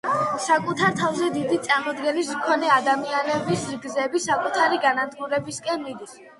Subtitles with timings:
[0.43, 6.21] საკუთარ თავზე დიდი წარმოდგენის მქონე ადამიანების გზები საკუთარი განადგურებისკენ მიდის.